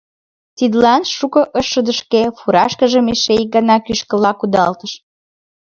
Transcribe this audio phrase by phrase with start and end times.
[0.57, 4.93] Тидлан тудо ыш шыдешке, фуражкыжым эше ик гана кӱшкыла кудалтыш.